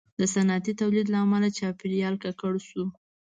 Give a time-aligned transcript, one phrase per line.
[0.19, 2.85] •د صنعتي تولید له امله چاپېریال ککړ شو.